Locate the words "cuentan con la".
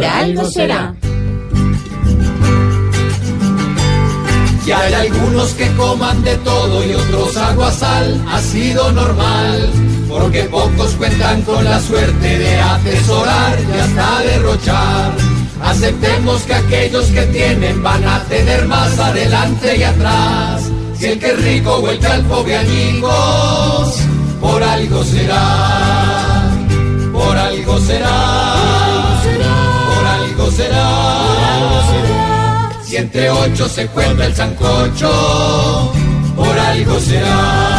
10.92-11.80